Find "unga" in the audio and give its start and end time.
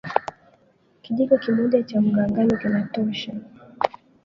1.99-2.23